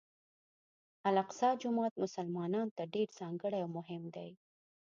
الاقصی 1.11 1.49
جومات 1.61 1.93
مسلمانانو 2.03 2.73
ته 2.77 2.83
ډېر 2.93 3.07
ځانګړی 3.19 3.59
او 3.63 3.69
مهم 3.77 4.03
دی. 4.15 4.29